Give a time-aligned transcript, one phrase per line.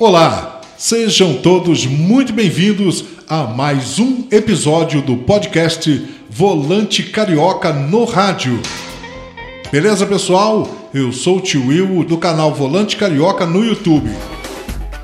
[0.00, 8.62] Olá, sejam todos muito bem-vindos a mais um episódio do podcast Volante Carioca no Rádio.
[9.70, 10.66] Beleza, pessoal?
[10.94, 14.10] Eu sou o tio Will do canal Volante Carioca no YouTube.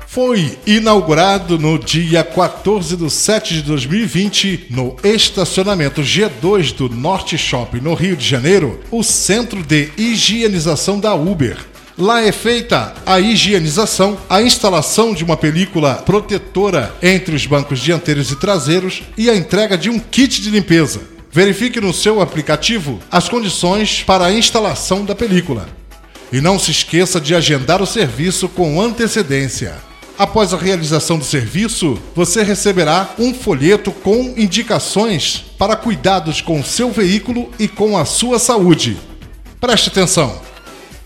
[0.07, 7.81] Foi inaugurado no dia 14 de 7 de 2020, no estacionamento G2 do Norte Shopping,
[7.81, 11.76] no Rio de Janeiro, o centro de higienização da Uber.
[11.97, 18.29] Lá é feita a higienização, a instalação de uma película protetora entre os bancos dianteiros
[18.29, 21.01] e traseiros e a entrega de um kit de limpeza.
[21.31, 25.67] Verifique no seu aplicativo as condições para a instalação da película.
[26.31, 29.73] E não se esqueça de agendar o serviço com antecedência.
[30.19, 36.63] Após a realização do serviço, você receberá um folheto com indicações para cuidados com o
[36.63, 38.97] seu veículo e com a sua saúde.
[39.59, 40.46] Preste atenção!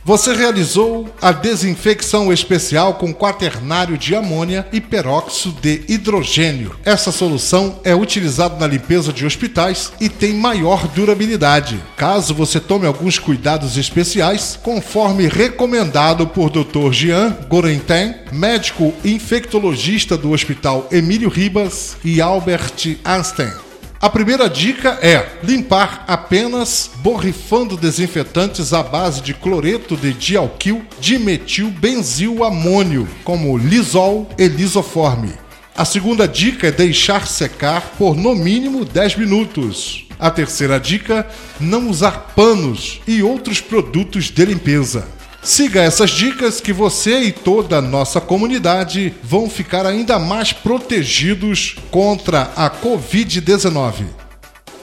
[0.03, 6.75] Você realizou a desinfecção especial com quaternário de amônia e peróxido de hidrogênio.
[6.83, 11.79] Essa solução é utilizada na limpeza de hospitais e tem maior durabilidade.
[11.95, 16.91] Caso você tome alguns cuidados especiais, conforme recomendado por Dr.
[16.91, 23.70] Jean Gorentin, médico infectologista do Hospital Emílio Ribas e Albert Einstein.
[24.01, 31.69] A primeira dica é limpar apenas borrifando desinfetantes à base de cloreto de dialquil dimetil
[31.69, 35.33] benzil amônio, como Lisol e Lisoforme.
[35.77, 40.07] A segunda dica é deixar secar por no mínimo 10 minutos.
[40.19, 41.27] A terceira dica,
[41.59, 45.07] não usar panos e outros produtos de limpeza.
[45.43, 51.75] Siga essas dicas que você e toda a nossa comunidade vão ficar ainda mais protegidos
[51.89, 54.05] contra a Covid-19.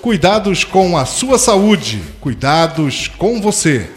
[0.02, 3.88] Cuidados com a sua saúde, cuidados com você.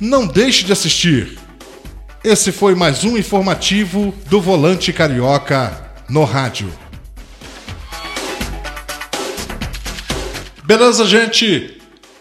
[0.00, 1.38] Não deixe de assistir.
[2.24, 6.81] Esse foi mais um informativo do Volante Carioca no rádio.
[10.72, 11.76] Beleza, gente?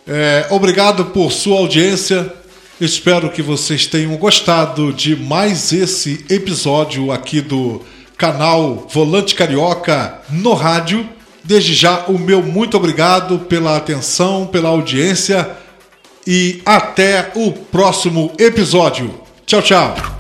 [0.06, 2.34] É, obrigado por sua audiência.
[2.82, 7.82] Espero que vocês tenham gostado de mais esse episódio aqui do
[8.18, 11.08] canal Volante Carioca no rádio.
[11.42, 15.50] Desde já, o meu muito obrigado pela atenção, pela audiência
[16.28, 19.18] e até o próximo episódio.
[19.46, 20.11] Tchau, tchau.